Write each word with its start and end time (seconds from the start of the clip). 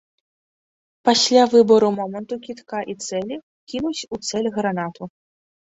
Пасля 1.09 1.43
выбару 1.53 1.91
моманту 1.99 2.41
кідка 2.49 2.77
і 2.95 2.99
цэлі 3.07 3.35
кінуць 3.73 3.97
у 4.15 4.25
цэль 4.27 4.53
гранату. 4.59 5.03